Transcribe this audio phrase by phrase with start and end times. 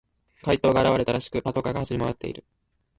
[0.41, 2.43] 怪盗が現れたらしく、パトカーが走り回っている。